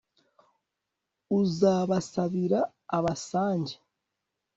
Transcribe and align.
uzabasabira 1.39 2.59
abasange 2.97 3.73